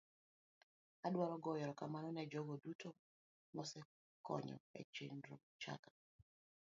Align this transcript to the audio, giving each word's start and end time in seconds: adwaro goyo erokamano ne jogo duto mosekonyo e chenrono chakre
adwaro 1.07 1.35
goyo 1.43 1.61
erokamano 1.63 2.07
ne 2.11 2.23
jogo 2.31 2.53
duto 2.63 2.89
mosekonyo 3.55 4.57
e 4.79 4.81
chenrono 4.93 5.37
chakre 5.61 5.95